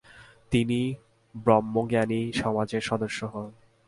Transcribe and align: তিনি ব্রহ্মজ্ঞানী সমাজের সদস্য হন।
তিনি 0.51 0.79
ব্রহ্মজ্ঞানী 1.35 2.31
সমাজের 2.31 2.81
সদস্য 2.81 3.19
হন। 3.25 3.49